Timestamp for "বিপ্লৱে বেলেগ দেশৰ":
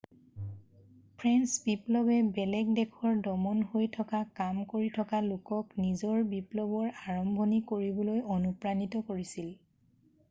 1.65-3.19